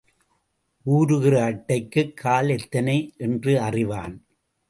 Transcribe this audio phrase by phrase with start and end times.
[0.85, 4.25] ஊருகிற அட்டைக்குக் கால் எத்தனை என்று அறிவான்.